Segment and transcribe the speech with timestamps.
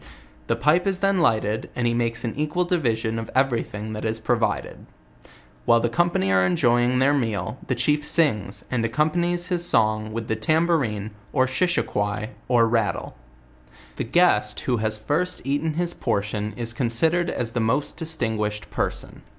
[0.47, 4.03] The pipe is then lighted, and he makes an equal division of every thing that
[4.03, 4.87] is provided.
[5.65, 10.27] While the company are enjoying their meal, the chief sings, and accompanies his song with
[10.27, 13.15] the tambo rine, or shishiquoi, or rattle*
[13.97, 19.21] The guest who has first eaten his portion is considered as the most distinguished person.